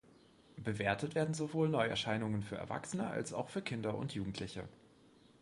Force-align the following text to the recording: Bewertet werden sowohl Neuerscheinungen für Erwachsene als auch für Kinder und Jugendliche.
Bewertet 0.57 1.13
werden 1.13 1.35
sowohl 1.35 1.69
Neuerscheinungen 1.69 2.41
für 2.41 2.55
Erwachsene 2.55 3.05
als 3.07 3.33
auch 3.33 3.49
für 3.49 3.61
Kinder 3.61 3.95
und 3.95 4.15
Jugendliche. 4.15 4.67